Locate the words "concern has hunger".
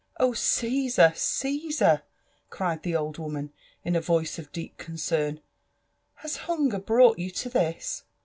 4.79-6.79